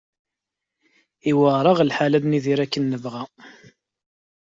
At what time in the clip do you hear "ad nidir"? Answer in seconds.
2.17-2.59